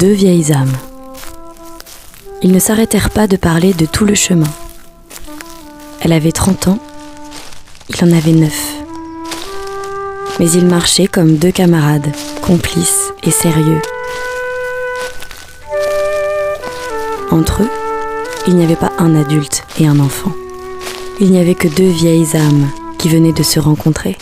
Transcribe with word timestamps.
deux 0.00 0.12
vieilles 0.12 0.50
âmes. 0.54 0.72
Ils 2.40 2.52
ne 2.52 2.58
s'arrêtèrent 2.58 3.10
pas 3.10 3.26
de 3.26 3.36
parler 3.36 3.74
de 3.74 3.84
tout 3.84 4.06
le 4.06 4.14
chemin. 4.14 4.48
Elle 6.00 6.14
avait 6.14 6.32
30 6.32 6.68
ans, 6.68 6.78
il 7.90 8.02
en 8.02 8.10
avait 8.16 8.32
neuf. 8.32 8.76
Mais 10.38 10.50
ils 10.50 10.64
marchaient 10.64 11.06
comme 11.06 11.36
deux 11.36 11.50
camarades, 11.50 12.10
complices 12.40 13.12
et 13.24 13.30
sérieux. 13.30 13.82
Entre 17.30 17.64
eux, 17.64 17.70
il 18.46 18.56
n'y 18.56 18.64
avait 18.64 18.76
pas 18.76 18.92
un 18.98 19.14
adulte 19.14 19.64
et 19.78 19.86
un 19.86 20.00
enfant. 20.00 20.32
Il 21.20 21.30
n'y 21.30 21.38
avait 21.38 21.54
que 21.54 21.68
deux 21.68 21.90
vieilles 21.90 22.36
âmes 22.36 22.70
qui 22.96 23.10
venaient 23.10 23.34
de 23.34 23.42
se 23.42 23.60
rencontrer. 23.60 24.16